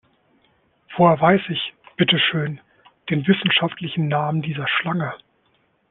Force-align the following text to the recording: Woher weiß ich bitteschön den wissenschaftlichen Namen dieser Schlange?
Woher 0.97 1.21
weiß 1.21 1.41
ich 1.49 1.75
bitteschön 1.95 2.59
den 3.11 3.27
wissenschaftlichen 3.27 4.07
Namen 4.07 4.41
dieser 4.41 4.67
Schlange? 4.67 5.13